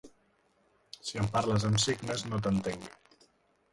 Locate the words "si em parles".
1.09-1.67